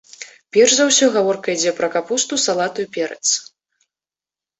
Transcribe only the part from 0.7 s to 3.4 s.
за ўсё гаворка ідзе пра капусту, салату і перац.